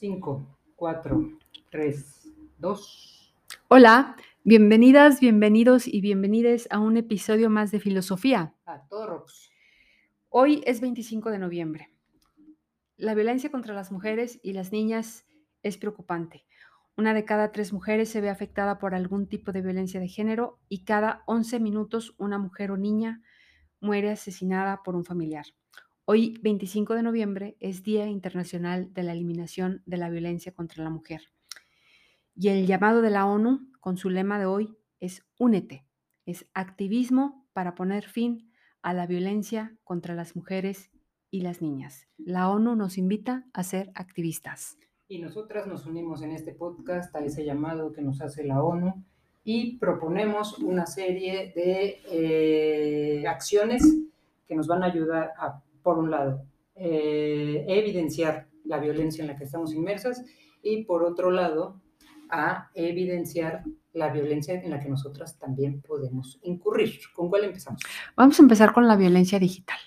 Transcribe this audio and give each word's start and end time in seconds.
5, 0.00 0.46
4, 0.76 1.38
3, 1.70 2.28
2. 2.56 3.34
Hola, 3.68 4.16
bienvenidas, 4.44 5.20
bienvenidos 5.20 5.86
y 5.86 6.00
bienvenides 6.00 6.66
a 6.70 6.78
un 6.78 6.96
episodio 6.96 7.50
más 7.50 7.70
de 7.70 7.80
Filosofía. 7.80 8.54
A 8.64 8.88
todos. 8.88 9.50
Hoy 10.30 10.62
es 10.64 10.80
25 10.80 11.30
de 11.30 11.38
noviembre. 11.38 11.90
La 12.96 13.14
violencia 13.14 13.50
contra 13.50 13.74
las 13.74 13.92
mujeres 13.92 14.40
y 14.42 14.54
las 14.54 14.72
niñas 14.72 15.26
es 15.62 15.76
preocupante. 15.76 16.46
Una 16.96 17.12
de 17.12 17.26
cada 17.26 17.52
tres 17.52 17.74
mujeres 17.74 18.08
se 18.08 18.22
ve 18.22 18.30
afectada 18.30 18.78
por 18.78 18.94
algún 18.94 19.28
tipo 19.28 19.52
de 19.52 19.60
violencia 19.60 20.00
de 20.00 20.08
género 20.08 20.58
y 20.70 20.84
cada 20.84 21.24
11 21.26 21.60
minutos 21.60 22.14
una 22.16 22.38
mujer 22.38 22.70
o 22.70 22.78
niña 22.78 23.22
muere 23.80 24.12
asesinada 24.12 24.82
por 24.82 24.96
un 24.96 25.04
familiar. 25.04 25.44
Hoy, 26.12 26.40
25 26.42 26.94
de 26.94 27.04
noviembre, 27.04 27.56
es 27.60 27.84
Día 27.84 28.08
Internacional 28.08 28.92
de 28.92 29.04
la 29.04 29.12
Eliminación 29.12 29.80
de 29.86 29.96
la 29.96 30.10
Violencia 30.10 30.52
contra 30.52 30.82
la 30.82 30.90
Mujer. 30.90 31.20
Y 32.34 32.48
el 32.48 32.66
llamado 32.66 33.00
de 33.00 33.10
la 33.10 33.26
ONU, 33.26 33.70
con 33.78 33.96
su 33.96 34.10
lema 34.10 34.40
de 34.40 34.46
hoy, 34.46 34.76
es 34.98 35.24
Únete. 35.38 35.86
Es 36.26 36.48
activismo 36.52 37.46
para 37.52 37.76
poner 37.76 38.08
fin 38.08 38.50
a 38.82 38.92
la 38.92 39.06
violencia 39.06 39.78
contra 39.84 40.16
las 40.16 40.34
mujeres 40.34 40.90
y 41.30 41.42
las 41.42 41.62
niñas. 41.62 42.08
La 42.18 42.48
ONU 42.48 42.74
nos 42.74 42.98
invita 42.98 43.46
a 43.52 43.62
ser 43.62 43.92
activistas. 43.94 44.78
Y 45.06 45.20
nosotras 45.20 45.68
nos 45.68 45.86
unimos 45.86 46.22
en 46.22 46.32
este 46.32 46.54
podcast 46.54 47.14
a 47.14 47.20
ese 47.20 47.44
llamado 47.44 47.92
que 47.92 48.02
nos 48.02 48.20
hace 48.20 48.42
la 48.42 48.64
ONU 48.64 49.04
y 49.44 49.78
proponemos 49.78 50.58
una 50.58 50.86
serie 50.86 51.52
de 51.54 52.00
eh, 52.10 53.28
acciones 53.28 53.84
que 54.48 54.56
nos 54.56 54.66
van 54.66 54.82
a 54.82 54.86
ayudar 54.86 55.34
a 55.38 55.62
por 55.82 55.98
un 55.98 56.10
lado, 56.10 56.44
eh, 56.74 57.64
evidenciar 57.68 58.48
la 58.64 58.78
violencia 58.78 59.22
en 59.22 59.28
la 59.28 59.36
que 59.36 59.44
estamos 59.44 59.72
inmersas 59.72 60.24
y 60.62 60.84
por 60.84 61.02
otro 61.02 61.30
lado, 61.30 61.80
a 62.30 62.70
evidenciar 62.74 63.64
la 63.92 64.10
violencia 64.10 64.54
en 64.54 64.70
la 64.70 64.78
que 64.78 64.88
nosotras 64.88 65.38
también 65.38 65.82
podemos 65.82 66.38
incurrir. 66.42 67.00
¿Con 67.14 67.28
cuál 67.28 67.44
empezamos? 67.44 67.82
Vamos 68.16 68.38
a 68.38 68.42
empezar 68.42 68.72
con 68.72 68.86
la 68.86 68.96
violencia 68.96 69.38
digital. 69.38 69.78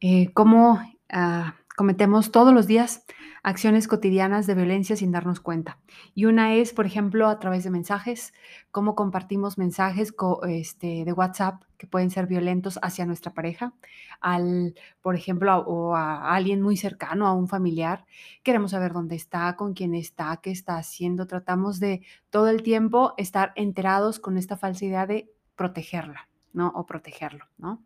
Eh, 0.00 0.30
¿Cómo 0.34 0.80
ah, 1.08 1.56
cometemos 1.76 2.30
todos 2.30 2.52
los 2.52 2.66
días 2.66 3.04
acciones 3.42 3.88
cotidianas 3.88 4.46
de 4.46 4.54
violencia 4.54 4.96
sin 4.96 5.12
darnos 5.12 5.40
cuenta. 5.40 5.78
Y 6.14 6.24
una 6.24 6.54
es, 6.54 6.72
por 6.72 6.86
ejemplo, 6.86 7.28
a 7.28 7.38
través 7.38 7.64
de 7.64 7.70
mensajes, 7.70 8.32
cómo 8.70 8.94
compartimos 8.94 9.58
mensajes 9.58 10.14
este, 10.48 11.04
de 11.04 11.12
WhatsApp 11.12 11.62
que 11.76 11.86
pueden 11.86 12.10
ser 12.10 12.26
violentos 12.26 12.78
hacia 12.82 13.06
nuestra 13.06 13.32
pareja, 13.32 13.72
al, 14.20 14.74
por 15.00 15.14
ejemplo, 15.14 15.50
a, 15.50 15.58
o 15.58 15.94
a 15.94 16.34
alguien 16.34 16.60
muy 16.60 16.76
cercano, 16.76 17.26
a 17.26 17.32
un 17.32 17.48
familiar. 17.48 18.04
Queremos 18.42 18.72
saber 18.72 18.92
dónde 18.92 19.16
está, 19.16 19.54
con 19.56 19.74
quién 19.74 19.94
está, 19.94 20.38
qué 20.42 20.50
está 20.50 20.76
haciendo. 20.76 21.26
Tratamos 21.26 21.78
de 21.78 22.02
todo 22.30 22.48
el 22.48 22.62
tiempo 22.62 23.14
estar 23.16 23.52
enterados 23.54 24.18
con 24.18 24.36
esta 24.36 24.56
falsa 24.56 24.84
idea 24.84 25.06
de 25.06 25.30
protegerla, 25.54 26.28
¿no? 26.52 26.72
O 26.74 26.86
protegerlo, 26.86 27.44
¿no? 27.58 27.84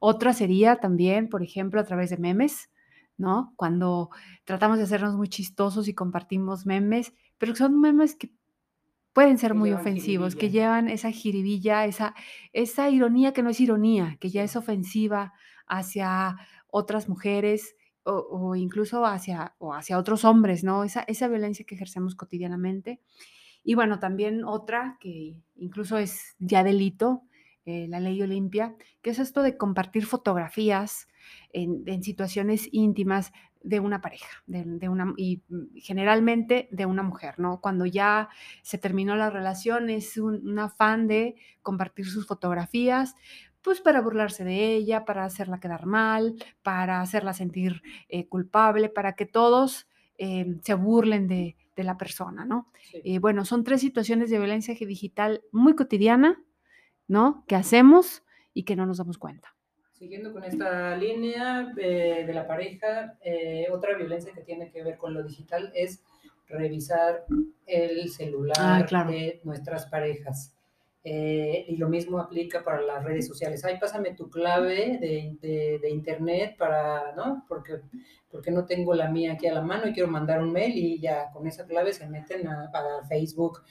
Otra 0.00 0.32
sería 0.32 0.76
también, 0.76 1.28
por 1.28 1.42
ejemplo, 1.42 1.80
a 1.80 1.84
través 1.84 2.10
de 2.10 2.18
memes, 2.18 2.70
¿no? 3.16 3.52
Cuando 3.56 4.10
tratamos 4.44 4.78
de 4.78 4.84
hacernos 4.84 5.16
muy 5.16 5.28
chistosos 5.28 5.88
y 5.88 5.94
compartimos 5.94 6.66
memes, 6.66 7.12
pero 7.38 7.54
son 7.54 7.80
memes 7.80 8.16
que 8.16 8.30
pueden 9.12 9.38
ser 9.38 9.54
muy 9.54 9.72
ofensivos, 9.72 10.34
que 10.34 10.50
llevan 10.50 10.88
esa 10.88 11.10
jiribilla, 11.10 11.86
esa, 11.86 12.14
esa 12.52 12.90
ironía 12.90 13.32
que 13.32 13.42
no 13.42 13.50
es 13.50 13.60
ironía, 13.60 14.16
que 14.20 14.28
ya 14.28 14.42
es 14.42 14.56
ofensiva 14.56 15.32
hacia 15.66 16.36
otras 16.66 17.08
mujeres 17.08 17.76
o, 18.02 18.54
incluso 18.54 19.06
hacia, 19.06 19.54
o 19.58 19.72
hacia 19.72 19.98
otros 19.98 20.24
hombres, 20.24 20.62
¿no? 20.62 20.84
Esa, 20.84 21.02
esa 21.02 21.28
violencia 21.28 21.64
que 21.64 21.74
ejercemos 21.74 22.16
cotidianamente. 22.16 23.00
Y 23.62 23.76
bueno, 23.76 23.98
también 23.98 24.44
otra 24.44 24.98
que 25.00 25.40
incluso 25.54 25.96
es 25.96 26.34
ya 26.38 26.62
delito, 26.64 27.22
eh, 27.66 27.86
la 27.88 27.98
ley 27.98 28.20
Olimpia, 28.20 28.74
que 29.00 29.10
es 29.10 29.18
esto 29.18 29.42
de 29.42 29.56
compartir 29.56 30.04
fotografías 30.04 31.08
en, 31.50 32.02
situaciones 32.02 32.68
íntimas 32.72 33.32
de 33.62 33.80
una 33.80 34.02
pareja, 34.02 34.28
de, 34.46 34.88
una, 34.90 35.14
y 35.16 35.42
generalmente 35.76 36.68
de 36.70 36.84
una 36.84 37.02
mujer, 37.02 37.38
¿no? 37.38 37.62
Cuando 37.62 37.86
ya 37.86 38.28
se 38.60 38.76
terminó 38.76 39.16
la 39.16 39.30
relación, 39.30 39.88
es 39.88 40.18
un, 40.18 40.58
afán 40.58 41.08
de 41.08 41.36
compartir 41.62 42.04
sus 42.06 42.26
fotografías, 42.26 43.14
pues 43.62 43.80
para 43.80 44.02
burlarse 44.02 44.44
de 44.44 44.74
ella, 44.74 45.06
para 45.06 45.24
hacerla 45.24 45.58
quedar 45.58 45.86
mal, 45.86 46.34
para 46.62 47.00
hacerla 47.00 47.32
sentir 47.32 47.82
eh, 48.10 48.28
culpable, 48.28 48.90
para 48.90 49.14
que 49.14 49.24
todos 49.24 49.88
em, 50.18 50.60
se 50.60 50.74
burlen 50.74 51.28
de, 51.28 51.56
la 51.76 51.96
persona, 51.96 52.44
¿no? 52.44 52.70
Eh, 52.92 53.18
bueno, 53.18 53.44
son 53.44 53.64
tres 53.64 53.80
situaciones 53.80 54.30
de 54.30 54.38
violencia 54.38 54.76
digital 54.78 55.42
muy 55.50 55.74
cotidiana, 55.74 56.40
¿no? 57.08 57.44
Que 57.46 57.56
hacemos 57.56 58.22
y 58.52 58.64
que 58.64 58.76
no 58.76 58.86
nos 58.86 58.98
damos 58.98 59.18
cuenta. 59.18 59.54
Siguiendo 59.94 60.32
con 60.32 60.44
esta 60.44 60.96
línea 60.96 61.72
eh, 61.78 62.24
de 62.26 62.34
la 62.34 62.46
pareja, 62.46 63.16
eh, 63.22 63.68
otra 63.72 63.96
violencia 63.96 64.32
que 64.32 64.42
tiene 64.42 64.70
que 64.70 64.82
ver 64.82 64.98
con 64.98 65.14
lo 65.14 65.22
digital 65.22 65.72
es 65.74 66.02
revisar 66.48 67.24
el 67.64 68.10
celular 68.10 68.56
ah, 68.58 69.06
de 69.08 69.40
nuestras 69.44 69.86
parejas. 69.86 70.54
Eh, 71.04 71.66
y 71.68 71.76
lo 71.76 71.88
mismo 71.88 72.18
aplica 72.18 72.64
para 72.64 72.82
las 72.82 73.04
redes 73.04 73.26
sociales. 73.26 73.64
Ay, 73.64 73.78
pásame 73.78 74.14
tu 74.14 74.28
clave 74.28 74.98
de, 74.98 75.88
internet 75.88 76.56
para, 76.58 77.14
¿no? 77.14 77.44
Porque, 77.48 77.80
porque 78.30 78.50
no 78.50 78.66
tengo 78.66 78.94
la 78.94 79.08
mía 79.08 79.34
aquí 79.34 79.46
a 79.46 79.54
la 79.54 79.62
mano 79.62 79.86
y 79.86 79.92
quiero 79.92 80.10
mandar 80.10 80.42
un 80.42 80.52
mail 80.52 80.76
y 80.76 80.98
ya 80.98 81.30
con 81.30 81.46
esa 81.46 81.66
clave 81.66 81.92
se 81.92 82.08
meten 82.08 82.48
a, 82.48 82.64
a 82.64 83.06
Facebook, 83.06 83.62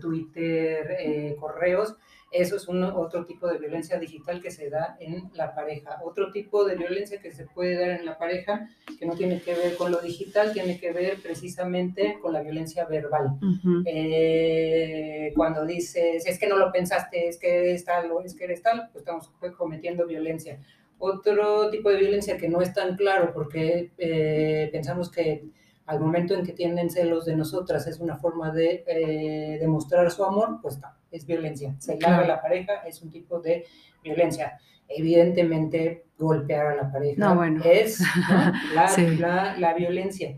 Twitter, 0.00 1.36
correos 1.38 1.96
eso 2.34 2.56
es 2.56 2.66
un, 2.66 2.82
otro 2.82 3.24
tipo 3.24 3.46
de 3.46 3.58
violencia 3.58 3.96
digital 3.96 4.42
que 4.42 4.50
se 4.50 4.68
da 4.68 4.96
en 4.98 5.30
la 5.34 5.54
pareja. 5.54 6.00
Otro 6.02 6.32
tipo 6.32 6.64
de 6.64 6.74
violencia 6.74 7.20
que 7.20 7.30
se 7.30 7.46
puede 7.46 7.76
dar 7.78 7.90
en 7.90 8.04
la 8.04 8.18
pareja, 8.18 8.68
que 8.98 9.06
no 9.06 9.14
tiene 9.14 9.40
que 9.40 9.54
ver 9.54 9.76
con 9.76 9.92
lo 9.92 10.00
digital, 10.00 10.52
tiene 10.52 10.80
que 10.80 10.92
ver 10.92 11.22
precisamente 11.22 12.18
con 12.20 12.32
la 12.32 12.42
violencia 12.42 12.86
verbal. 12.86 13.38
Eh, 13.86 15.32
cuando 15.36 15.64
dices, 15.64 16.26
es 16.26 16.36
que 16.36 16.48
no 16.48 16.56
lo 16.56 16.72
pensaste, 16.72 17.28
es 17.28 17.38
que 17.38 17.60
eres 17.60 17.84
tal 17.84 18.10
o 18.10 18.20
es 18.20 18.34
que 18.34 18.44
eres 18.44 18.62
tal, 18.62 18.88
pues 18.92 19.02
estamos 19.02 19.30
cometiendo 19.56 20.04
violencia. 20.04 20.58
Otro 20.98 21.70
tipo 21.70 21.88
de 21.90 21.98
violencia 21.98 22.36
que 22.36 22.48
no 22.48 22.60
es 22.60 22.72
tan 22.72 22.96
claro 22.96 23.32
porque 23.32 23.92
eh, 23.96 24.68
pensamos 24.72 25.08
que 25.08 25.44
al 25.86 26.00
momento 26.00 26.34
en 26.34 26.44
que 26.44 26.52
tienen 26.52 26.90
celos 26.90 27.26
de 27.26 27.36
nosotras 27.36 27.86
es 27.86 28.00
una 28.00 28.16
forma 28.16 28.50
de 28.50 28.82
eh, 28.86 29.58
demostrar 29.60 30.10
su 30.10 30.24
amor, 30.24 30.58
pues 30.62 30.80
no, 30.80 30.88
es 31.14 31.26
violencia. 31.26 31.74
Se 31.78 31.96
claro. 31.96 32.26
la 32.26 32.42
pareja 32.42 32.82
es 32.86 33.00
un 33.02 33.10
tipo 33.10 33.40
de 33.40 33.64
violencia. 34.02 34.58
Evidentemente, 34.88 36.06
golpear 36.18 36.66
a 36.66 36.74
la 36.74 36.92
pareja 36.92 37.36
es 37.64 38.00
la, 38.74 39.74
violencia. 39.74 40.36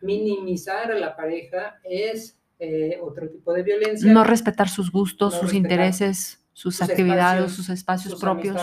Minimizar 0.00 0.90
a 0.90 0.98
la 0.98 1.14
pareja 1.14 1.78
es 1.84 2.36
eh, 2.58 2.98
otro 3.02 3.28
tipo 3.28 3.52
de 3.52 3.62
violencia. 3.62 4.12
No 4.12 4.24
respetar 4.24 4.68
sus 4.68 4.90
gustos, 4.90 5.34
sus 5.34 5.52
intereses, 5.52 6.42
sus, 6.52 6.82
actividades, 6.82 7.52
sus 7.52 7.68
espacios 7.68 8.18
propios 8.20 8.60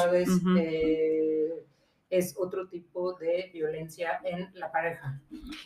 es 2.12 2.36
otro 2.38 2.68
tipo 2.68 3.14
de 3.14 3.50
violencia 3.54 4.20
en 4.24 4.52
la 4.56 4.72
pareja. 4.72 5.20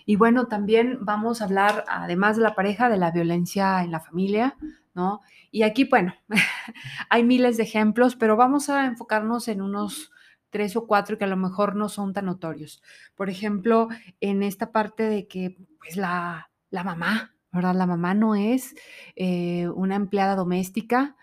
Y 0.05 0.15
bueno, 0.15 0.47
también 0.47 0.99
vamos 1.01 1.41
a 1.41 1.45
hablar, 1.45 1.83
además 1.87 2.37
de 2.37 2.43
la 2.43 2.53
pareja, 2.53 2.87
de 2.87 2.97
la 2.97 3.11
violencia 3.11 3.83
en 3.83 3.91
la 3.91 3.99
familia, 3.99 4.55
¿no? 4.95 5.21
Y 5.51 5.63
aquí, 5.63 5.85
bueno, 5.85 6.15
hay 7.09 7.23
miles 7.23 7.57
de 7.57 7.63
ejemplos, 7.63 8.15
pero 8.15 8.35
vamos 8.35 8.69
a 8.69 8.85
enfocarnos 8.85 9.47
en 9.47 9.61
unos 9.61 10.11
tres 10.49 10.75
o 10.75 10.87
cuatro 10.87 11.17
que 11.17 11.25
a 11.25 11.27
lo 11.27 11.37
mejor 11.37 11.75
no 11.75 11.89
son 11.89 12.13
tan 12.13 12.25
notorios. 12.25 12.81
Por 13.15 13.29
ejemplo, 13.29 13.89
en 14.21 14.41
esta 14.41 14.71
parte 14.71 15.03
de 15.03 15.27
que, 15.27 15.57
pues, 15.79 15.97
la, 15.97 16.49
la 16.69 16.83
mamá, 16.83 17.35
la 17.61 17.85
mamá 17.85 18.13
no 18.13 18.35
es 18.35 18.75
eh, 19.15 19.67
una 19.69 19.95
empleada 19.95 20.35
doméstica, 20.35 21.15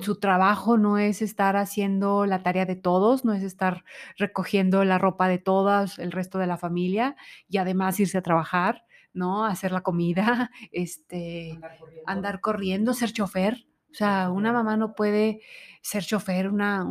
su 0.00 0.18
trabajo 0.18 0.78
no 0.78 0.98
es 0.98 1.22
estar 1.22 1.56
haciendo 1.56 2.26
la 2.26 2.42
tarea 2.42 2.66
de 2.66 2.76
todos, 2.76 3.24
no 3.24 3.32
es 3.32 3.42
estar 3.42 3.84
recogiendo 4.18 4.84
la 4.84 4.98
ropa 4.98 5.28
de 5.28 5.38
todas, 5.38 5.98
el 5.98 6.12
resto 6.12 6.38
de 6.38 6.46
la 6.46 6.56
familia 6.56 7.16
y 7.48 7.58
además 7.58 8.00
irse 8.00 8.18
a 8.18 8.22
trabajar, 8.22 8.84
¿no? 9.16 9.44
Hacer 9.44 9.72
la 9.72 9.80
comida, 9.80 10.50
este, 10.72 11.58
andar 12.06 12.40
corriendo, 12.40 12.94
ser 12.94 13.12
chofer. 13.12 13.66
O 13.90 13.94
sea, 13.94 14.30
una 14.30 14.52
mamá 14.52 14.76
no 14.76 14.94
puede 14.94 15.40
ser 15.80 16.04
chofer, 16.04 16.50
una, 16.50 16.84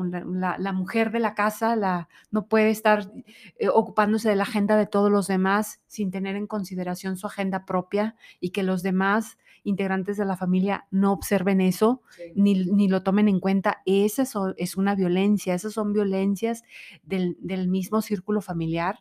la, 0.57 0.71
mujer 0.71 1.11
de 1.11 1.19
la 1.19 1.35
casa 1.35 1.75
la, 1.75 2.07
no 2.31 2.47
puede 2.47 2.71
estar 2.71 3.11
eh, 3.59 3.69
ocupándose 3.69 4.29
de 4.29 4.35
la 4.35 4.43
agenda 4.43 4.75
de 4.75 4.87
todos 4.87 5.11
los 5.11 5.27
demás 5.27 5.81
sin 5.85 6.09
tener 6.09 6.35
en 6.35 6.47
consideración 6.47 7.17
su 7.17 7.27
agenda 7.27 7.65
propia 7.65 8.15
y 8.39 8.49
que 8.51 8.63
los 8.63 8.81
demás 8.81 9.37
integrantes 9.65 10.15
de 10.15 10.25
la 10.25 10.37
familia 10.37 10.87
no 10.91 11.11
observen 11.11 11.59
eso 11.59 12.01
ni, 12.35 12.87
lo 12.87 13.03
tomen 13.03 13.27
en 13.27 13.39
cuenta. 13.39 13.81
Esa 13.85 14.23
es 14.57 14.77
una 14.77 14.95
violencia, 14.95 15.53
esas 15.53 15.73
son 15.73 15.91
violencias 15.91 16.63
del, 17.03 17.35
mismo 17.67 18.01
círculo 18.01 18.41
familiar 18.41 18.99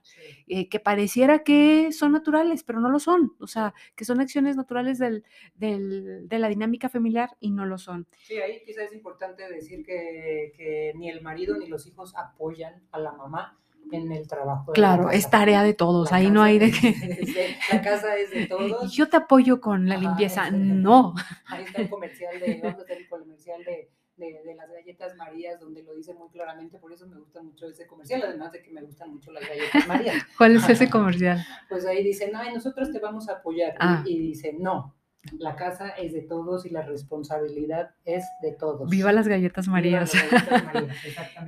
eh, 0.49 0.69
que 0.69 0.81
pareciera 0.81 1.45
que 1.45 1.93
son 1.93 2.13
naturales, 2.13 2.65
pero 2.65 2.81
no 2.81 2.89
lo 2.89 2.99
son. 2.99 3.35
O 3.39 3.47
sea, 3.47 3.75
que 3.95 4.05
son 4.05 4.21
acciones 4.21 4.57
naturales 4.57 4.99
del, 4.99 5.23
de 5.55 6.39
la 6.39 6.49
dinámica 6.49 6.89
familiar 6.89 7.37
y 7.41 7.51
no 7.51 7.67
lo 7.67 7.79
son. 7.79 8.07
Sí, 8.23 8.39
ahí 8.39 8.63
quizás 8.65 8.87
es 8.87 8.95
importante 8.95 9.47
decir 9.49 9.85
que, 9.85 10.93
ni 10.97 11.11
el 11.11 11.21
marido 11.21 11.57
ni 11.57 11.69
los 11.69 11.87
hijos 11.87 12.15
apoyan 12.17 12.83
a 12.91 12.99
la 12.99 13.13
mamá 13.13 13.59
en 13.93 14.13
el 14.13 14.27
trabajo. 14.27 14.73
claro, 14.73 15.11
es 15.11 15.31
tarea 15.31 15.63
de 15.63 15.75
todos, 15.75 16.13
ahí 16.13 16.31
no 16.31 16.43
hay 16.43 16.59
de 16.59 16.71
que... 16.71 16.95
la 17.73 17.83
casa 17.83 18.17
es 18.17 18.31
de 18.31 18.47
todos. 18.47 18.93
Yo 18.95 19.09
te 19.09 19.17
apoyo 19.17 19.61
con 19.61 19.89
la 19.89 19.97
limpieza, 19.97 20.51
no. 20.51 21.15
Ahí 21.47 21.65
está 21.65 21.83
el 21.83 21.91
comercial 21.91 22.41
de, 22.41 22.53
el 22.53 23.09
comercial 23.09 23.65
de, 23.65 23.91
de, 24.17 24.55
las 24.55 24.71
galletas 24.71 25.17
Marías, 25.17 25.61
donde 25.61 25.83
lo 25.83 25.95
dice 25.95 26.15
muy 26.15 26.29
claramente, 26.31 26.79
por 26.79 26.93
eso 26.93 27.07
me 27.07 27.19
gusta 27.19 27.43
mucho 27.43 27.69
ese 27.69 27.87
comercial, 27.87 28.23
además 28.25 28.53
de 28.53 28.63
que 28.63 28.71
me 28.71 28.83
gustan 28.83 29.13
mucho 29.13 29.33
las 29.33 29.49
galletas 29.49 29.87
Marías. 29.87 30.25
¿Cuál 30.37 30.57
es 30.57 30.69
ese 30.69 30.89
comercial? 30.89 31.45
Pues 31.69 31.87
ahí 31.87 32.03
dicen, 32.03 32.31
ay, 32.35 32.55
nosotros 32.55 32.91
te 32.93 32.99
vamos 32.99 33.29
a 33.29 33.35
apoyar. 33.35 33.75
Ah. 33.79 34.03
Y, 34.07 34.17
y 34.17 34.19
dice, 34.21 34.57
no, 34.59 34.95
la 35.39 35.57
casa 35.57 35.89
es 35.91 36.13
de 36.13 36.23
todos 36.23 36.67
y 36.67 36.71
la 36.71 36.83
responsabilidad 36.83 37.91
es 38.05 38.25
de 38.43 38.53
todos. 38.53 38.91
Viva 38.91 39.13
las 39.13 39.27
galletas 39.27 39.69
Marías. 39.69 40.13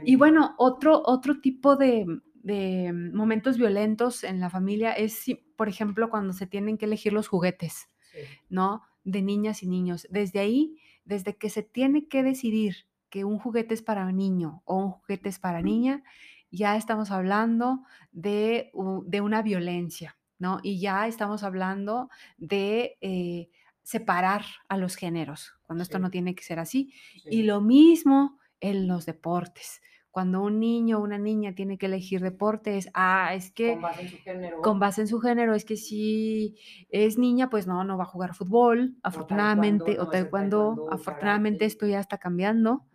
y 0.05 0.17
bueno, 0.17 0.55
otro, 0.59 1.03
otro 1.05 1.41
tipo 1.41 1.77
de, 1.77 2.07
momentos 3.13 3.59
violentos 3.59 4.23
en 4.23 4.41
la 4.41 4.51
familia 4.51 4.93
es, 4.93 5.25
por 5.57 5.69
ejemplo, 5.69 6.11
cuando 6.11 6.33
se 6.33 6.47
tienen 6.47 6.79
que 6.79 6.85
elegir 6.85 7.13
los 7.13 7.29
juguetes, 7.29 7.89
¿no? 8.49 8.83
De 9.05 9.23
niñas 9.23 9.63
y 9.63 9.69
niños. 9.69 10.07
Desde 10.11 10.39
ahí, 10.39 10.79
desde 11.05 11.37
que 11.37 11.51
se 11.51 11.63
tiene 11.63 12.09
que 12.09 12.23
decidir 12.23 12.87
que 13.11 13.25
un 13.25 13.39
juguete 13.39 13.75
es 13.75 13.83
para 13.83 14.07
un 14.07 14.17
niño 14.17 14.63
o 14.65 14.77
un 14.77 14.91
juguete 14.91 15.29
es 15.29 15.39
para 15.39 15.63
niña, 15.63 16.03
ya 16.51 16.77
estamos 16.77 17.11
hablando 17.11 17.83
de, 18.13 18.71
una 18.73 19.43
violencia, 19.43 20.17
¿no? 20.39 20.61
Y 20.63 20.81
ya 20.81 21.07
estamos 21.07 21.43
hablando 21.43 22.11
de 22.37 22.97
eh, 23.01 23.51
separar 23.83 24.45
a 24.69 24.77
los 24.77 24.97
géneros, 24.97 25.55
cuando 25.63 25.83
esto 25.83 25.99
no 25.99 26.11
tiene 26.11 26.35
que 26.35 26.45
ser 26.45 26.59
así. 26.59 26.93
Y 27.25 27.43
lo 27.43 27.61
mismo 27.61 28.39
en 28.61 28.89
los 28.89 29.07
deportes. 29.07 29.81
Cuando 30.17 30.41
un 30.41 30.61
niño 30.61 30.97
o 30.97 31.03
una 31.03 31.19
niña 31.19 31.55
tiene 31.55 31.77
que 31.77 31.85
elegir 31.85 32.23
deportes, 32.23 32.89
ah, 32.95 33.35
es 33.35 33.51
que... 33.51 33.75
Con 33.75 33.83
base 33.83 34.01
en 34.01 34.09
su 34.09 34.17
género. 34.17 34.63
Con 34.63 34.79
base 34.79 35.01
en 35.03 35.09
su 35.09 35.21
género, 35.21 35.55
es 35.55 35.67
que 35.67 35.77
si 35.77 36.57
es 36.89 37.19
niña, 37.19 37.51
pues 37.51 37.67
no, 37.67 37.85
no 37.85 37.99
va 37.99 38.05
a 38.05 38.07
jugar 38.07 38.35
fútbol, 38.35 38.97
afortunadamente, 39.03 40.01
o 40.01 40.09
tal 40.09 40.31
cuando, 40.31 40.89
afortunadamente 40.91 41.67
esto 41.67 41.87
ya 41.87 42.01
está 42.01 42.17
cambiando. 42.17 42.87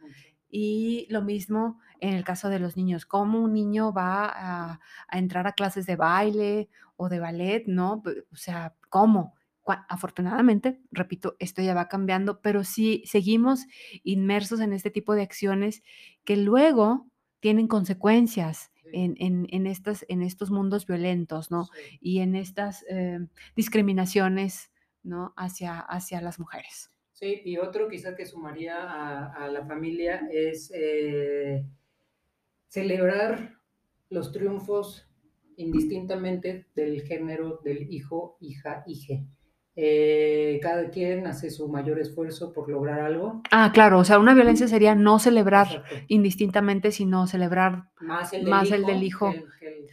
Y 0.50 1.06
lo 1.12 1.22
mismo 1.22 1.80
en 2.00 2.16
el 2.16 2.24
caso 2.24 2.50
de 2.50 2.58
los 2.58 2.76
niños, 2.76 3.06
cómo 3.06 3.40
un 3.40 3.54
niño 3.54 3.94
va 3.94 4.26
a, 4.26 4.80
a 5.08 5.20
entrar 5.20 5.46
a 5.46 5.52
clases 5.52 5.86
de 5.86 5.98
baile 5.98 6.70
o 6.96 7.08
de 7.08 7.20
ballet, 7.20 7.66
¿no? 7.68 8.02
O 8.32 8.36
sea, 8.36 8.74
¿cómo? 8.90 9.36
afortunadamente, 9.64 10.82
repito, 10.92 11.36
esto 11.40 11.62
ya 11.62 11.74
va 11.74 11.88
cambiando, 11.88 12.42
pero 12.42 12.64
sí 12.64 13.04
seguimos 13.06 13.66
inmersos 14.04 14.60
en 14.60 14.74
este 14.74 14.90
tipo 14.90 15.14
de 15.14 15.22
acciones 15.22 15.84
que 16.24 16.36
luego 16.36 17.11
tienen 17.42 17.68
consecuencias 17.68 18.72
en, 18.94 19.68
estas, 19.68 20.06
en 20.08 20.22
estos 20.22 20.52
mundos 20.52 20.86
violentos, 20.86 21.52
¿no? 21.52 21.68
Y 22.00 22.20
en 22.20 22.36
estas 22.36 22.86
eh, 22.90 23.20
discriminaciones, 23.56 24.72
¿no? 25.04 25.34
Hacia, 25.36 25.80
hacia 25.80 26.22
las 26.22 26.40
mujeres. 26.40 26.92
Sí, 27.12 27.42
y 27.46 27.58
otro 27.58 27.88
quizá 27.88 28.16
que 28.16 28.26
sumaría 28.26 29.28
a, 29.28 29.48
la 29.48 29.66
familia 29.66 30.28
es 30.32 30.72
eh, 30.74 31.66
celebrar 32.68 33.58
los 34.10 34.32
triunfos 34.32 35.08
indistintamente 35.56 36.68
del 36.76 37.02
género 37.04 37.60
del 37.64 37.92
hijo, 37.94 38.38
hija, 38.40 38.84
hije. 38.88 39.26
Eh, 39.76 40.60
cada 40.62 40.90
quien 40.90 41.28
hace 41.28 41.50
su 41.50 41.68
mayor 41.70 42.00
esfuerzo 42.00 42.54
por 42.54 42.70
lograr 42.70 43.00
algo. 43.02 43.42
Ah, 43.52 43.72
claro, 43.74 44.00
o 44.00 44.04
sea, 44.06 44.20
una 44.20 44.34
violencia 44.34 44.68
sería 44.68 44.96
no 44.96 45.20
celebrar 45.20 45.84
indistintamente, 46.08 46.92
sino 46.92 47.28
celebrar 47.28 47.90
más 48.40 48.72
el 48.72 48.86
del 48.86 49.04
hijo, 49.04 49.44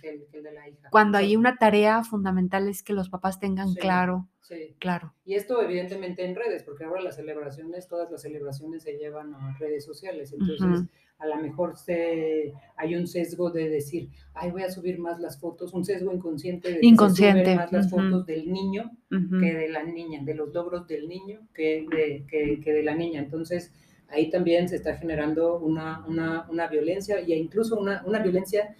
que 0.00 0.10
el, 0.10 0.42
de 0.44 0.52
la 0.52 0.68
hija. 0.68 0.88
Cuando 0.90 1.18
hay 1.18 1.34
una 1.36 1.56
tarea 1.56 2.04
fundamental 2.04 2.68
es 2.68 2.82
que 2.82 2.92
los 2.92 3.08
papás 3.10 3.40
tengan 3.40 3.76
claro. 3.76 4.28
Sí. 4.48 4.74
Claro. 4.78 5.12
Y 5.26 5.34
esto 5.34 5.60
evidentemente 5.62 6.24
en 6.24 6.34
redes, 6.34 6.62
porque 6.62 6.84
ahora 6.84 7.02
las 7.02 7.16
celebraciones, 7.16 7.86
todas 7.86 8.10
las 8.10 8.22
celebraciones 8.22 8.82
se 8.82 8.96
llevan 8.96 9.34
a 9.34 9.54
redes 9.58 9.84
sociales. 9.84 10.32
Entonces, 10.32 10.88
a 11.18 11.26
lo 11.26 11.36
mejor 11.36 11.76
se, 11.76 12.54
hay 12.76 12.96
un 12.96 13.06
sesgo 13.06 13.50
de 13.50 13.68
decir, 13.68 14.08
ay, 14.32 14.50
voy 14.50 14.62
a 14.62 14.70
subir 14.70 14.98
más 14.98 15.20
las 15.20 15.38
fotos, 15.38 15.74
un 15.74 15.84
sesgo 15.84 16.14
inconsciente 16.14 16.72
de 16.72 16.78
inconsciente. 16.80 17.56
más 17.56 17.70
las 17.72 17.90
fotos 17.90 18.24
del 18.24 18.50
niño 18.50 18.90
que 19.10 19.54
de 19.54 19.68
la 19.68 19.82
niña, 19.82 20.20
de 20.22 20.34
los 20.34 20.54
logros 20.54 20.86
del 20.86 21.08
niño 21.08 21.40
que 21.52 21.84
de, 21.90 22.24
que, 22.26 22.72
de 22.72 22.82
la 22.82 22.94
niña. 22.94 23.20
Entonces, 23.20 23.70
ahí 24.08 24.30
también 24.30 24.66
se 24.70 24.76
está 24.76 24.96
generando 24.96 25.58
una, 25.58 26.06
una, 26.06 26.48
una 26.48 26.68
violencia 26.68 27.18
e 27.18 27.36
incluso 27.36 27.78
una, 27.78 28.02
una 28.06 28.20
violencia 28.20 28.74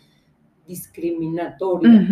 discriminatoria 0.67 2.09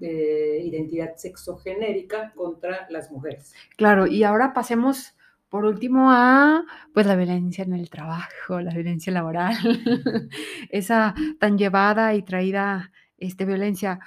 eh, 0.00 0.60
identidad 0.64 1.16
sexogenérica 1.16 2.32
contra 2.34 2.86
las 2.90 3.10
mujeres. 3.10 3.54
Claro, 3.76 4.06
y 4.06 4.24
ahora 4.24 4.52
pasemos 4.52 5.14
por 5.54 5.66
último, 5.66 6.10
a 6.10 6.64
pues 6.92 7.06
la 7.06 7.14
violencia 7.14 7.62
en 7.62 7.74
el 7.74 7.88
trabajo, 7.88 8.60
la 8.60 8.74
violencia 8.74 9.12
laboral, 9.12 9.54
esa 10.68 11.14
tan 11.38 11.56
llevada 11.56 12.12
y 12.16 12.22
traída 12.22 12.90
este, 13.18 13.44
violencia. 13.44 14.00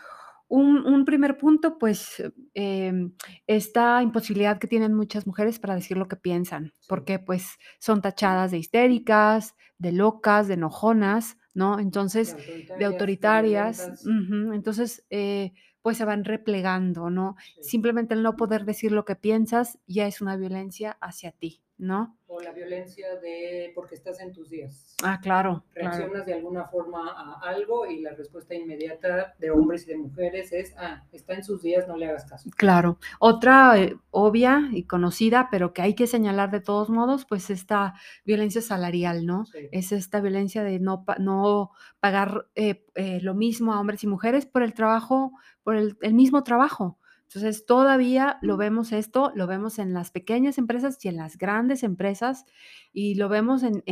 Un, 0.50 1.06
primer 1.06 1.38
punto, 1.38 1.78
pues, 1.78 2.22
em, 2.54 3.14
esta 3.48 4.04
imposibilidad 4.04 4.60
que 4.60 4.68
tienen 4.68 4.94
muchas 4.94 5.26
mujeres 5.26 5.58
para 5.58 5.76
decir 5.76 5.96
lo 5.96 6.10
que 6.10 6.18
piensan, 6.18 6.74
porque 6.86 7.18
pues 7.18 7.58
son 7.80 8.02
tachadas 8.02 8.52
de 8.52 8.58
histéricas, 8.58 9.56
de 9.78 9.94
locas, 9.94 10.50
de 10.50 10.56
enojonas, 10.56 11.38
¿no? 11.54 11.80
Entonces, 11.80 12.36
de 12.78 12.84
autoritarias. 12.84 14.04
entonces, 14.06 15.06
eh, 15.10 15.54
pues 15.88 15.96
se 16.00 16.04
van 16.04 16.26
replegando, 16.26 17.10
¿no? 17.10 17.38
Simplemente 17.62 18.14
el 18.14 18.22
no 18.22 18.36
poder 18.36 18.66
decir 18.66 18.92
lo 18.92 19.06
que 19.06 19.16
piensas 19.16 19.80
ya 19.88 20.06
es 20.06 20.20
una 20.20 20.36
violencia 20.36 20.98
hacia 21.00 21.32
ti, 21.32 21.62
¿no? 21.78 22.18
O 22.26 22.42
la 22.42 22.52
violencia 22.52 23.20
de 23.22 23.72
porque 23.76 23.96
estás 23.96 24.20
en 24.20 24.34
tus 24.34 24.50
días. 24.50 24.96
Ah, 25.04 25.20
claro. 25.22 25.64
Reaccionas 25.74 26.26
de 26.26 26.34
alguna 26.34 26.66
forma 26.66 27.12
a 27.12 27.40
algo 27.48 27.86
y 27.86 28.02
la 28.02 28.14
respuesta 28.14 28.56
inmediata 28.56 29.36
de 29.40 29.52
hombres 29.52 29.84
y 29.86 29.92
de 29.92 29.98
mujeres 29.98 30.52
es, 30.52 30.74
ah, 30.78 31.06
está 31.12 31.36
en 31.36 31.44
sus 31.44 31.62
días, 31.62 31.88
no 31.88 31.96
le 31.96 32.08
hagas 32.08 32.26
caso. 32.26 32.50
Claro. 32.58 33.00
Otra 33.20 33.80
eh, 33.80 33.96
obvia 34.10 34.70
y 34.72 34.84
conocida, 34.84 35.48
pero 35.52 35.74
que 35.74 35.82
hay 35.82 35.94
que 35.94 36.08
señalar 36.08 36.52
de 36.52 36.62
todos 36.62 36.90
modos, 36.90 37.26
pues 37.26 37.50
esta 37.50 37.94
violencia 38.26 38.62
salarial, 38.62 39.26
¿no? 39.26 39.46
Es 39.72 39.92
esta 39.92 40.20
violencia 40.20 40.64
de 40.64 40.80
no, 40.80 41.06
no 41.20 41.72
pagar 42.00 42.48
eh, 42.56 42.86
eh, 42.96 43.20
lo 43.22 43.36
mismo 43.36 43.74
a 43.74 43.80
hombres 43.80 44.04
y 44.04 44.08
mujeres 44.08 44.46
por 44.46 44.64
el 44.64 44.74
trabajo, 44.74 45.32
por 45.64 45.76
el 45.76 46.14
mismo 46.14 46.44
trabajo. 46.44 46.98
Entonces, 47.28 47.66
todavía 47.66 48.40
lo 48.42 48.58
vemos 48.58 48.92
esto, 48.94 49.32
lo 49.36 49.48
vemos 49.48 49.80
en 49.80 49.94
las 49.94 50.12
pequeñas 50.12 50.58
empresas 50.58 51.04
y 51.04 51.10
en 51.10 51.18
las 51.18 51.38
grandes 51.38 51.84
empresas, 51.84 52.46
y 52.94 53.16
lo 53.16 53.30
vemos 53.30 53.64
en, 53.64 53.84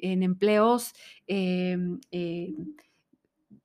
empleos 0.00 0.92
em, 1.26 2.00
eh, 2.10 2.54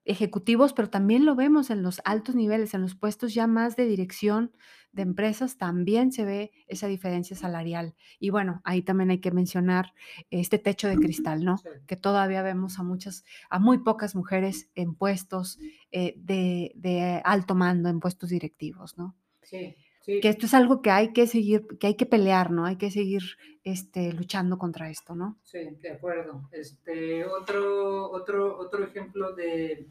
ejecutivos, 0.05 0.73
pero 0.73 0.89
también 0.89 1.25
lo 1.25 1.35
vemos 1.35 1.69
en 1.69 1.81
los 1.81 2.01
altos 2.05 2.35
niveles, 2.35 2.73
en 2.73 2.81
los 2.81 2.95
puestos 2.95 3.33
ya 3.33 3.47
más 3.47 3.75
de 3.75 3.85
dirección 3.85 4.51
de 4.91 5.01
empresas, 5.01 5.57
también 5.57 6.11
se 6.13 6.23
ve 6.23 6.51
esa 6.67 6.87
diferencia 6.87 7.35
salarial. 7.35 7.95
Y 8.17 8.29
bueno, 8.29 8.61
ahí 8.63 8.81
también 8.81 9.09
hay 9.09 9.19
que 9.19 9.31
mencionar 9.31 9.93
este 10.29 10.57
techo 10.57 10.87
de 10.87 10.95
cristal, 10.95 11.43
¿no? 11.43 11.57
Que 11.85 11.97
todavía 11.97 12.41
vemos 12.43 12.79
a 12.79 12.83
muchas, 12.83 13.25
a 13.49 13.59
muy 13.59 13.79
pocas 13.79 14.15
mujeres 14.15 14.69
en 14.73 14.95
puestos 14.95 15.59
eh, 15.91 16.13
de, 16.17 17.21
alto 17.25 17.55
mando, 17.55 17.89
en 17.89 17.99
puestos 17.99 18.29
directivos, 18.29 18.97
¿no? 18.97 19.15
Sí. 19.41 19.75
Sí. 20.05 20.21
Que 20.21 20.29
esto 20.29 20.45
es 20.45 20.53
algo 20.53 20.83
que 20.83 20.91
hay 20.91 21.13
que 21.13 21.25
seguir, 21.25 21.65
que 21.79 21.87
hay 21.87 21.95
que 21.95 22.05
pelear, 22.05 22.51
¿no? 22.51 22.65
Hay 22.65 22.75
que 22.75 22.91
seguir 22.91 23.23
este, 23.63 24.13
luchando 24.13 24.59
contra 24.59 24.91
esto, 24.91 25.15
¿no? 25.15 25.39
Sí, 25.41 25.57
de 25.81 25.91
acuerdo. 25.91 26.47
Este, 26.51 27.25
otro, 27.25 28.11
otro, 28.11 28.55
otro 28.59 28.83
ejemplo 28.83 29.33
de, 29.33 29.87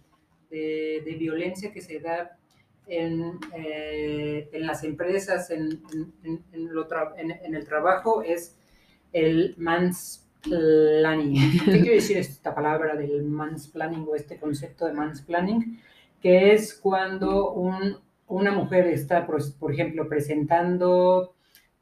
de 0.50 1.16
violencia 1.18 1.72
que 1.72 1.80
se 1.80 1.98
da 1.98 2.38
en, 2.86 3.38
eh, 3.54 4.48
en 4.52 4.66
las 4.66 4.84
empresas, 4.84 5.50
en, 5.50 5.82
en, 6.22 6.44
en, 6.52 7.54
el 7.54 7.64
trabajo, 7.64 8.22
es 8.22 8.56
el 9.12 9.54
mansplaining. 9.56 11.58
¿Qué 11.64 11.80
quiere 11.80 11.96
decir 11.96 12.18
esta 12.18 12.54
palabra 12.54 12.96
del 12.96 13.24
mansplaining 13.24 14.06
o 14.08 14.14
este 14.14 14.38
concepto 14.38 14.86
de 14.86 14.92
mansplaining? 14.92 15.80
Que 16.20 16.52
es 16.52 16.74
cuando 16.74 17.52
un, 17.52 17.98
una 18.34 18.50
mujer 18.50 18.88
está, 18.88 19.26
por, 19.26 19.72
ejemplo, 19.72 20.08
presentando 20.08 21.34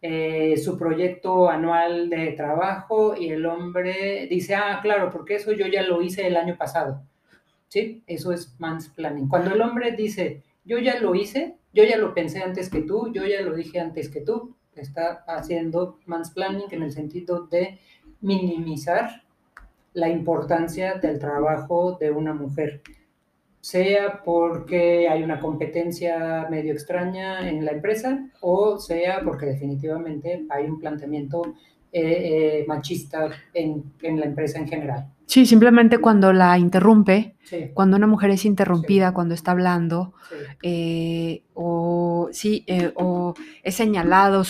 eh, 0.02 0.56
su 0.58 0.76
proyecto 0.76 1.48
anual 1.48 2.10
de 2.10 2.32
trabajo 2.32 3.16
y 3.16 3.30
el 3.30 3.46
hombre 3.46 4.26
dice, 4.28 4.54
ah, 4.54 4.80
claro, 4.82 5.10
porque 5.10 5.36
eso 5.36 5.52
yo 5.52 5.66
ya 5.66 5.82
lo 5.82 6.02
hice 6.02 6.26
el 6.26 6.36
año 6.36 6.56
pasado. 6.58 7.02
¿Sí? 7.68 8.02
Eso 8.06 8.32
es 8.32 8.54
mansplaining. 8.58 9.28
Cuando 9.28 9.54
el 9.54 9.62
hombre 9.62 9.92
dice, 9.92 10.42
yo 10.64 10.78
ya 10.78 11.00
lo 11.00 11.14
hice, 11.14 11.56
yo 11.72 11.84
ya 11.84 11.96
lo 11.96 12.12
pensé 12.12 12.42
antes 12.42 12.68
que 12.68 12.82
tú, 12.82 13.10
yo 13.14 13.24
ya 13.24 13.40
lo 13.40 13.54
dije 13.54 13.80
antes 13.80 14.10
que 14.10 14.20
tú, 14.20 14.54
está 14.74 15.24
haciendo 15.26 16.00
mansplaining 16.04 16.68
en 16.70 16.82
el 16.82 16.92
sentido 16.92 17.46
de 17.46 17.78
minimizar 18.20 19.22
la 19.94 20.10
importancia 20.10 20.94
del 20.94 21.18
trabajo 21.18 21.96
de 21.98 22.10
una 22.10 22.34
mujer, 22.34 22.82
sea 23.62 24.22
porque 24.24 25.08
hay 25.08 25.22
una 25.22 25.40
competencia 25.40 26.48
medio 26.50 26.72
extraña 26.72 27.48
en 27.48 27.64
la 27.64 27.70
empresa 27.70 28.28
o 28.40 28.78
sea 28.78 29.20
porque 29.24 29.46
definitivamente 29.46 30.44
hay 30.50 30.64
un 30.66 30.80
planteamiento 30.80 31.54
eh, 31.94 32.60
eh, 32.60 32.64
machista 32.66 33.28
en, 33.52 33.92
en 34.00 34.18
la 34.18 34.24
empresa 34.24 34.58
en 34.58 34.66
general. 34.66 35.12
Sí, 35.32 35.46
simplemente 35.46 35.96
cuando 35.96 36.32
la 36.32 36.58
interrumpe, 36.58 37.36
cuando 37.72 37.96
una 37.96 38.06
mujer 38.06 38.30
es 38.30 38.44
interrumpida 38.44 39.14
cuando 39.14 39.34
está 39.34 39.52
hablando, 39.52 40.12
eh, 40.62 41.44
o 41.54 42.28
sí, 42.32 42.64
eh, 42.66 42.92
o 42.96 43.32
es 43.62 43.74
señalado 43.74 44.42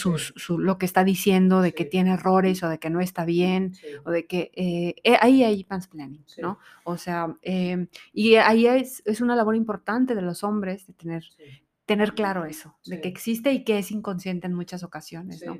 lo 0.59 0.79
que 0.79 0.87
está 0.87 1.05
diciendo 1.05 1.63
de 1.63 1.73
que 1.73 1.85
tiene 1.85 2.15
errores 2.15 2.65
o 2.65 2.69
de 2.69 2.79
que 2.79 2.91
no 2.91 3.01
está 3.01 3.25
bien, 3.25 3.75
o 4.05 4.11
de 4.11 4.27
que 4.27 4.97
ahí 5.21 5.45
hay 5.45 5.65
mansplaining, 5.71 6.25
¿no? 6.39 6.59
O 6.83 6.97
sea, 6.97 7.37
em, 7.43 7.87
y 8.13 8.35
ahí 8.35 8.67
es, 8.67 9.05
es, 9.07 9.21
una 9.21 9.37
labor 9.37 9.55
importante 9.55 10.17
de 10.17 10.23
los 10.23 10.43
hombres 10.43 10.89
de 10.89 10.95
tener, 10.95 11.25
tener 11.87 12.15
claro 12.15 12.45
eso, 12.45 12.77
de 12.87 13.01
que 13.01 13.09
existe 13.09 13.53
y 13.53 13.63
que 13.63 13.79
es 13.79 13.93
inconsciente 13.93 14.49
en 14.49 14.55
muchas 14.55 14.83
ocasiones, 14.83 15.45
¿no? 15.47 15.59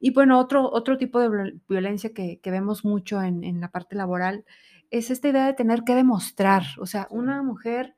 Y 0.00 0.10
bueno, 0.12 0.38
otro, 0.38 0.70
otro 0.70 0.98
tipo 0.98 1.20
de 1.20 1.58
violencia 1.68 2.12
que, 2.12 2.40
vemos 2.44 2.84
mucho 2.84 3.22
en, 3.22 3.60
la 3.60 3.70
parte 3.70 3.96
laboral 3.96 4.44
es 4.90 5.10
esta 5.10 5.28
idea 5.28 5.46
de 5.46 5.54
tener 5.54 5.82
que 5.82 5.94
demostrar. 5.94 6.62
O 6.78 6.86
sea, 6.86 7.06
una 7.10 7.42
mujer 7.42 7.94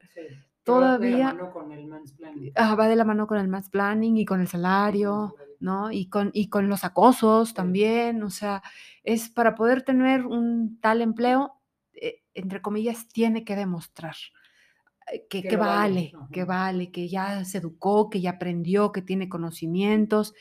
todavía... 0.64 1.26
Va 1.26 1.32
de 1.32 1.36
la 1.36 1.42
mano 1.42 1.52
con 1.52 1.72
el 1.72 1.86
mansplaining. 1.86 2.52
Ah, 2.54 2.74
va 2.74 2.88
de 2.88 2.96
la 2.96 3.04
mano 3.04 3.26
con 3.26 3.38
el 3.38 3.48
mansplaining 3.48 4.16
y 4.16 4.24
con 4.24 4.40
el 4.40 4.48
salario, 4.48 5.34
¿no? 5.60 5.90
Y 5.90 6.08
con, 6.08 6.30
y 6.32 6.48
con 6.48 6.68
los 6.68 6.84
acosos 6.84 7.54
también. 7.54 8.22
O 8.22 8.30
sea, 8.30 8.62
es 9.02 9.28
para 9.28 9.54
poder 9.54 9.82
tener 9.82 10.26
un 10.26 10.78
tal 10.80 11.02
empleo, 11.02 11.54
eh, 11.94 12.22
entre 12.34 12.62
comillas, 12.62 13.08
tiene 13.08 13.44
que 13.44 13.56
demostrar. 13.56 14.16
Eh, 15.12 15.26
que, 15.28 15.42
que, 15.42 15.56
vale, 15.56 16.12
que 16.32 16.44
vale, 16.44 16.90
que 16.90 17.08
ya 17.08 17.44
se 17.44 17.58
educó, 17.58 18.10
que 18.10 18.20
ya 18.20 18.30
aprendió, 18.30 18.92
que 18.92 19.02
tiene 19.02 19.28
conocimientos. 19.28 20.34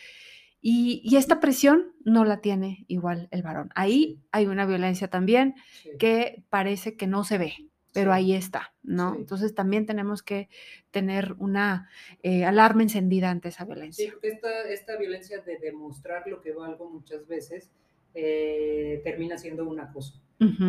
Y, 0.62 1.16
esta 1.16 1.40
presión 1.40 1.94
no 2.04 2.26
la 2.26 2.42
tiene 2.42 2.86
igual 2.88 3.28
el 3.32 3.44
varón. 3.44 3.70
Ahí 3.76 4.20
hay 4.32 4.48
una 4.48 4.66
violencia 4.66 5.08
también 5.08 5.56
que 6.00 6.44
parece 6.50 6.96
que 6.96 7.08
no 7.08 7.24
se 7.24 7.38
ve, 7.38 7.54
pero 7.94 8.12
ahí 8.12 8.34
está, 8.34 8.74
¿no? 8.84 9.16
Entonces 9.16 9.54
también 9.54 9.86
tenemos 9.86 10.24
que 10.24 10.50
tener 10.92 11.36
una 11.38 11.90
eh, 12.24 12.46
alarma 12.46 12.84
encendida 12.84 13.30
ante 13.30 13.50
esa 13.50 13.66
violencia. 13.66 14.06
Sí, 14.06 14.12
porque 14.12 14.40
esta, 14.70 14.98
violencia 14.98 15.42
de 15.42 15.58
demostrar 15.58 16.28
lo 16.28 16.42
que 16.42 16.52
valgo 16.52 16.90
muchas 16.90 17.28
veces 17.28 17.72
eh, 18.14 19.02
termina 19.04 19.38
siendo 19.38 19.68
un 19.68 19.80
acoso. 19.80 20.22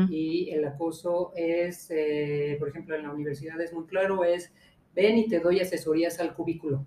Y 0.09 0.49
el 0.49 0.65
acoso 0.65 1.33
es, 1.37 1.91
eh, 1.91 2.57
por 2.59 2.71
ejemplo, 2.71 2.97
en 2.97 3.03
la 3.03 3.13
universidad 3.13 3.61
es 3.61 3.75
muy 3.75 3.85
claro, 3.85 4.25
es 4.25 4.51
ven 4.95 5.19
y 5.19 5.29
te 5.29 5.41
doy 5.41 5.61
asesorías 5.61 6.19
al 6.21 6.35
cubículo 6.35 6.87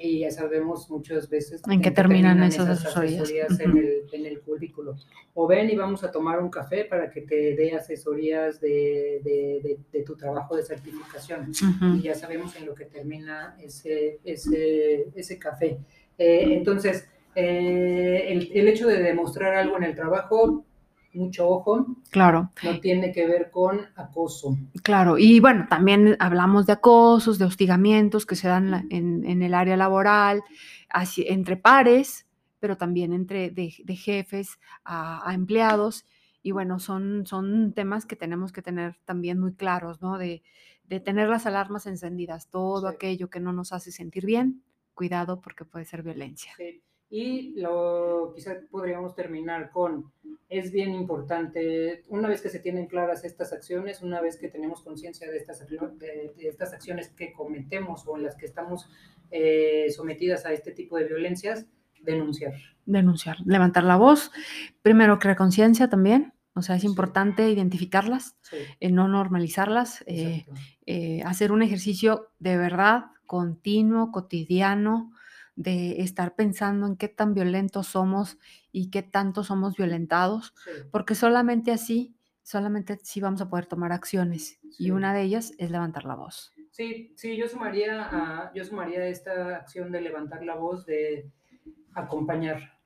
y 0.00 0.20
ya 0.20 0.30
sabemos 0.30 0.90
muchas 0.90 1.28
veces 1.28 1.62
en 1.68 1.82
qué 1.82 1.90
terminan, 1.90 2.42
esas, 2.42 2.68
asesorías, 2.68 3.60
en, 3.60 3.76
el, 3.76 4.06
en, 4.12 4.26
el, 4.26 4.40
currículo. 4.40 4.96
O 5.34 5.46
ven 5.46 5.68
y 5.68 5.76
vamos 5.76 6.02
a 6.04 6.10
tomar 6.10 6.42
un 6.42 6.50
café 6.50 6.84
para 6.84 7.10
que 7.10 7.20
te 7.22 7.54
dé 7.54 7.74
asesorías 7.74 8.60
de, 8.60 9.20
de, 9.22 9.78
de, 9.92 10.02
tu 10.02 10.16
trabajo 10.16 10.56
de 10.56 10.62
certificación. 10.62 11.52
Y 11.98 12.02
ya 12.02 12.14
sabemos 12.14 12.56
en 12.56 12.66
lo 12.66 12.74
que 12.74 12.86
termina 12.86 13.56
ese, 13.60 14.20
ese, 14.24 15.08
ese 15.14 15.38
café. 15.38 15.78
Eh, 16.16 16.54
entonces, 16.54 17.06
eh, 17.34 18.24
el, 18.28 18.50
el 18.54 18.68
hecho 18.68 18.88
de 18.88 19.02
demostrar 19.02 19.54
algo 19.54 19.76
en 19.76 19.84
el 19.84 19.94
trabajo 19.94 20.64
mucho 21.14 21.48
ojo. 21.48 21.86
Claro. 22.10 22.50
No 22.62 22.80
tiene 22.80 23.12
que 23.12 23.26
ver 23.26 23.50
con 23.50 23.80
acoso. 23.96 24.56
Claro, 24.82 25.18
y 25.18 25.40
bueno, 25.40 25.66
también 25.68 26.16
hablamos 26.18 26.66
de 26.66 26.74
acosos, 26.74 27.38
de 27.38 27.44
hostigamientos 27.44 28.26
que 28.26 28.36
se 28.36 28.48
dan 28.48 28.86
en, 28.90 29.42
el 29.42 29.54
área 29.54 29.76
laboral, 29.76 30.42
así, 30.88 31.24
entre 31.28 31.56
pares, 31.56 32.26
pero 32.58 32.76
también 32.76 33.12
entre 33.12 33.50
de, 33.50 33.70
jefes 33.96 34.58
a, 34.84 35.32
empleados. 35.34 36.06
Y 36.42 36.52
bueno, 36.52 36.78
son, 36.78 37.26
son 37.26 37.72
temas 37.74 38.06
que 38.06 38.16
tenemos 38.16 38.52
que 38.52 38.62
tener 38.62 38.96
también 39.04 39.38
muy 39.38 39.54
claros, 39.54 40.00
¿no? 40.00 40.18
De, 40.18 40.42
tener 41.04 41.28
las 41.28 41.46
alarmas 41.46 41.86
encendidas, 41.86 42.48
todo 42.48 42.88
aquello 42.88 43.30
que 43.30 43.38
no 43.38 43.52
nos 43.52 43.72
hace 43.72 43.92
sentir 43.92 44.26
bien, 44.26 44.64
cuidado 44.92 45.40
porque 45.40 45.64
puede 45.64 45.84
ser 45.84 46.02
violencia. 46.02 46.52
Sí. 46.56 46.82
Y 47.12 47.60
lo, 47.60 48.32
quizá 48.36 48.54
podríamos 48.70 49.16
terminar 49.16 49.72
con, 49.72 50.12
es 50.48 50.70
bien 50.70 50.94
importante, 50.94 52.04
una 52.08 52.28
vez 52.28 52.40
que 52.40 52.48
se 52.48 52.60
tienen 52.60 52.86
claras 52.86 53.24
estas 53.24 53.52
acciones, 53.52 54.00
una 54.00 54.20
vez 54.20 54.36
que 54.36 54.48
tenemos 54.48 54.82
conciencia 54.82 55.28
de 55.28 55.36
estas, 55.36 55.66
de, 55.68 56.32
estas 56.38 56.72
acciones 56.72 57.08
que 57.08 57.32
cometemos 57.32 58.06
o 58.06 58.16
en 58.16 58.22
las 58.22 58.36
que 58.36 58.46
estamos 58.46 58.88
eh, 59.32 59.86
sometidas 59.90 60.46
a 60.46 60.52
este 60.52 60.70
tipo 60.70 60.96
de 60.98 61.08
violencias, 61.08 61.66
denunciar. 62.00 62.54
Denunciar, 62.86 63.38
levantar 63.44 63.82
la 63.82 63.96
voz, 63.96 64.30
primero 64.80 65.18
crear 65.18 65.36
conciencia 65.36 65.90
también, 65.90 66.32
o 66.54 66.62
sea, 66.62 66.76
es 66.76 66.84
importante 66.84 67.50
identificarlas, 67.50 68.36
eh, 68.78 68.90
no 68.90 69.08
normalizarlas, 69.08 70.04
eh, 70.06 71.22
hacer 71.24 71.50
un 71.50 71.62
ejercicio 71.62 72.28
de 72.38 72.56
verdad 72.56 73.06
continuo, 73.26 74.12
cotidiano, 74.12 75.12
de 75.60 76.00
estar 76.00 76.34
pensando 76.34 76.86
en 76.86 76.96
qué 76.96 77.08
tan 77.08 77.34
violentos 77.34 77.88
somos 77.88 78.38
y 78.72 78.90
qué 78.90 79.02
tanto 79.02 79.44
somos 79.44 79.76
violentados, 79.76 80.54
porque 80.90 81.14
solamente 81.14 81.70
así, 81.70 82.14
solamente 82.42 82.94
así 82.94 83.20
vamos 83.20 83.42
a 83.42 83.50
poder 83.50 83.66
tomar 83.66 83.92
acciones 83.92 84.58
y 84.78 84.90
una 84.90 85.12
de 85.12 85.20
ellas 85.20 85.52
es 85.58 85.70
levantar 85.70 86.06
la 86.06 86.14
voz. 86.14 86.54
Sí, 86.70 87.12
sí, 87.14 87.36
yo 87.36 87.46
sumaría 87.46 88.08
a, 88.10 88.54
yo 88.54 88.64
sumaría 88.64 89.06
esta 89.06 89.56
acción 89.56 89.92
de 89.92 90.00
levantar 90.00 90.42
la 90.44 90.54
voz, 90.54 90.86
de 90.86 91.28
acompañar, 91.92 92.78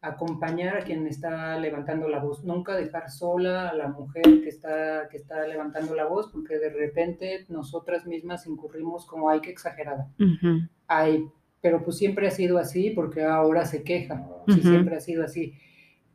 acompañar 0.00 0.78
a 0.78 0.84
quien 0.84 1.06
está 1.06 1.58
levantando 1.58 2.08
la 2.08 2.20
voz, 2.20 2.42
nunca 2.42 2.74
dejar 2.74 3.10
sola 3.10 3.68
a 3.68 3.74
la 3.74 3.88
mujer 3.88 4.22
que 4.22 4.48
está, 4.48 5.10
que 5.10 5.18
está 5.18 5.46
levantando 5.46 5.94
la 5.94 6.06
voz, 6.06 6.30
porque 6.32 6.58
de 6.58 6.70
repente 6.70 7.44
nosotras 7.50 8.06
mismas 8.06 8.46
incurrimos 8.46 9.04
como 9.04 9.28
hay 9.28 9.42
que 9.42 9.50
exagerada. 9.50 10.08
Hay 10.86 11.30
pero 11.60 11.82
pues 11.84 11.96
siempre 11.96 12.28
ha 12.28 12.30
sido 12.30 12.58
así 12.58 12.90
porque 12.90 13.22
ahora 13.22 13.64
se 13.64 13.82
queja, 13.82 14.26
si 14.46 14.60
siempre 14.60 14.96
ha 14.96 15.00
sido 15.00 15.24
así. 15.24 15.54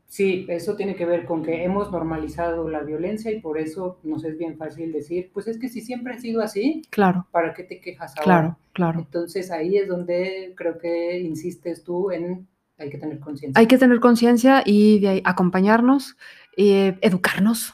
Sí, 0.06 0.46
eso 0.48 0.76
tiene 0.76 0.96
que 0.96 1.08
ver 1.08 1.26
con 1.26 1.42
que 1.42 1.64
hemos 1.64 1.92
normalizado 1.92 2.70
la 2.70 2.82
violencia 2.82 3.32
y 3.32 3.42
por 3.42 3.58
eso 3.58 4.00
nos 4.04 4.24
es 4.24 4.38
bien 4.38 4.58
fácil 4.58 4.92
decir, 4.92 5.32
pues 5.34 5.48
es 5.48 5.58
que 5.58 5.70
si 5.70 5.82
siempre 5.82 6.14
ha 6.14 6.20
sido 6.20 6.42
así, 6.42 6.84
claro. 6.92 7.26
¿para 7.32 7.54
qué 7.56 7.64
te 7.64 7.82
quejas 7.82 8.14
ahora? 8.18 8.24
Claro, 8.24 8.58
claro. 8.74 9.00
Entonces 9.00 9.50
ahí 9.50 9.78
es 9.78 9.88
donde 9.88 10.54
creo 10.56 10.78
que 10.78 11.20
insistes 11.20 11.84
tú 11.84 12.12
en 12.12 12.48
hay 12.78 12.90
que 12.90 12.98
tener 12.98 13.20
conciencia. 13.20 13.60
Hay 13.60 13.68
que 13.68 13.78
tener 13.78 14.00
conciencia 14.00 14.62
y 14.66 15.00
de 15.00 15.22
acompañarnos, 15.26 16.18
eh, 16.58 16.98
educarnos, 17.02 17.74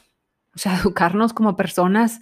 o 0.54 0.58
sea, 0.58 0.76
educarnos 0.80 1.32
como 1.32 1.56
personas 1.56 2.20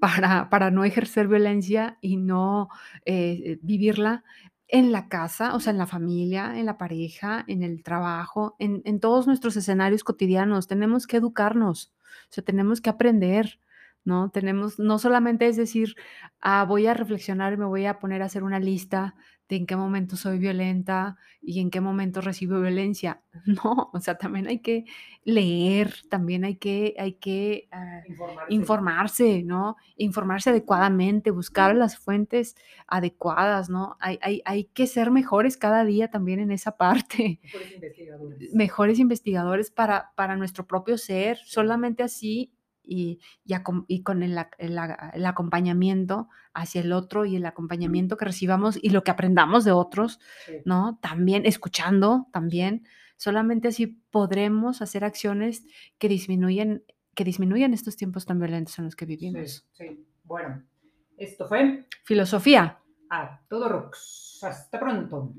para, 0.00 0.48
para 0.50 0.70
no 0.70 0.84
ejercer 0.84 1.26
violencia 1.26 1.98
y 2.00 2.16
no 2.16 2.68
eh, 3.04 3.58
vivirla 3.62 4.24
en 4.68 4.92
la 4.92 5.08
casa, 5.08 5.54
o 5.54 5.60
sea, 5.60 5.72
en 5.72 5.78
la 5.78 5.86
familia, 5.86 6.58
en 6.58 6.66
la 6.66 6.78
pareja, 6.78 7.44
en 7.48 7.62
el 7.62 7.82
trabajo, 7.82 8.54
en, 8.58 9.00
todos 9.00 9.26
nuestros 9.26 9.56
escenarios 9.56 10.04
cotidianos. 10.04 10.68
Tenemos 10.68 11.06
que 11.06 11.16
educarnos, 11.16 11.94
o 12.30 12.32
sea, 12.32 12.44
tenemos 12.44 12.80
que 12.80 12.90
aprender, 12.90 13.60
¿no? 14.04 14.30
Tenemos, 14.30 14.78
no 14.78 14.98
solamente 14.98 15.48
es 15.48 15.56
decir, 15.56 15.96
ah, 16.40 16.64
voy 16.64 16.86
a 16.86 16.94
reflexionar 16.94 17.56
me 17.56 17.64
voy 17.64 17.86
a 17.86 17.98
poner 17.98 18.22
a 18.22 18.26
hacer 18.26 18.44
una 18.44 18.60
lista 18.60 19.14
de 19.48 19.56
en 19.56 19.66
qué 19.66 19.76
momento 19.76 20.16
soy 20.16 20.38
violenta 20.38 21.16
y 21.40 21.60
en 21.60 21.70
qué 21.70 21.80
momento 21.80 22.20
recibo 22.20 22.60
violencia. 22.60 23.22
No, 23.46 23.90
o 23.92 24.00
sea, 24.00 24.18
también 24.18 24.48
hay 24.48 24.58
que 24.60 24.84
leer, 25.24 25.94
también 26.10 26.44
hay 26.44 26.56
que, 26.56 26.94
hay 26.98 27.14
que 27.14 27.68
ah, 27.70 28.00
Informarse. 28.08 28.54
informarse, 28.54 29.42
¿no? 29.44 29.76
Informarse 29.96 30.50
adecuadamente, 30.50 31.30
buscar 31.30 31.74
las 31.76 31.96
fuentes 31.98 32.56
adecuadas, 32.86 33.70
¿no? 33.70 33.96
Hay, 34.00 34.18
hay, 34.22 34.42
hay 34.44 34.64
que 34.64 34.86
ser 34.86 35.10
mejores 35.10 35.56
cada 35.56 35.84
día 35.84 36.10
también 36.10 36.40
en 36.40 36.50
esa 36.50 36.76
parte 36.76 37.40
Mejores 37.42 37.72
investigadores. 37.74 38.54
mejores 38.54 38.98
investigadores 38.98 39.70
para, 39.70 40.12
para 40.16 40.36
nuestro 40.36 40.66
propio 40.66 40.98
ser. 40.98 41.38
Solamente 41.44 42.02
así 42.02 42.52
y, 42.88 43.20
y, 43.44 43.54
y 43.86 44.02
con 44.02 44.22
el, 44.22 44.36
el 44.58 44.78
el 45.12 45.26
acompañamiento 45.26 46.28
hacia 46.54 46.80
el 46.80 46.92
otro 46.92 47.24
y 47.24 47.36
el 47.36 47.46
acompañamiento 47.46 48.16
que 48.16 48.24
recibamos 48.24 48.78
y 48.82 48.90
lo 48.90 49.04
que 49.04 49.10
aprendamos 49.10 49.64
de 49.64 49.72
otros, 49.72 50.18
Sí. 50.46 50.54
¿no? 50.64 50.98
También 51.02 51.46
escuchando, 51.46 52.26
también. 52.32 52.84
Solamente 53.16 53.68
así 53.68 53.86
podremos 54.10 54.80
hacer 54.82 55.04
acciones 55.04 55.64
que 55.98 56.08
disminuyen, 56.08 56.84
que 57.14 57.24
disminuyan 57.24 57.74
estos 57.74 57.96
tiempos 57.96 58.24
tan 58.26 58.38
violentos 58.38 58.78
en 58.78 58.84
los 58.86 58.96
que 58.96 59.06
Sí, 59.06 59.16
vivimos. 59.16 59.66
sí. 59.72 60.04
Bueno, 60.24 60.62
esto 61.16 61.46
fue 61.48 61.86
Filosofía. 62.04 62.78
a 63.10 63.40
todo 63.48 63.68
rocks. 63.68 64.40
Hasta 64.42 64.78
pronto. 64.78 65.32